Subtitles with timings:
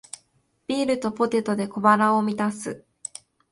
[0.65, 2.83] ビールとポテトで小腹を満たす